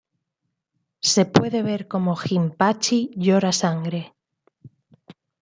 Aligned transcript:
Se 1.11 1.25
puede 1.27 1.61
ver 1.61 1.87
como 1.87 2.15
Jinpachi 2.15 3.11
llora 3.15 3.51
sangre. 3.51 4.15